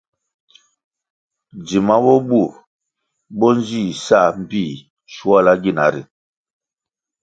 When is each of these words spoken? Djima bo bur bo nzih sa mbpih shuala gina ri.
Djima 1.67 1.97
bo 2.03 2.15
bur 2.27 2.51
bo 3.37 3.47
nzih 3.57 3.91
sa 4.05 4.19
mbpih 4.41 4.73
shuala 5.13 5.53
gina 5.63 5.85
ri. 5.93 6.01